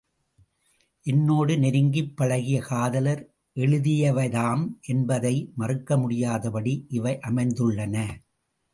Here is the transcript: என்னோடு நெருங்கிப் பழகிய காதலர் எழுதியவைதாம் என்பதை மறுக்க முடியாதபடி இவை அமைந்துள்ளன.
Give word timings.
என்னோடு 1.05 1.57
நெருங்கிப் 1.57 2.15
பழகிய 2.15 2.61
காதலர் 2.61 3.21
எழுதியவைதாம் 3.55 4.65
என்பதை 4.87 5.35
மறுக்க 5.55 5.97
முடியாதபடி 5.97 6.85
இவை 6.89 7.19
அமைந்துள்ளன. 7.21 7.95